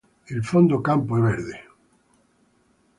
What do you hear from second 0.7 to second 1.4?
campo è